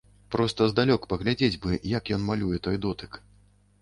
Проста 0.35 0.69
здалёк 0.71 1.05
паглядзець 1.11 1.59
бы, 1.65 1.77
як 1.97 2.11
ён 2.17 2.27
малюе 2.31 2.57
той 2.69 2.81
дотык. 2.87 3.11